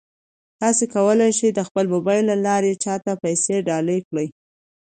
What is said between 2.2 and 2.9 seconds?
له لارې